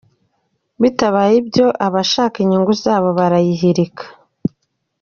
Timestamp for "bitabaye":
0.81-1.33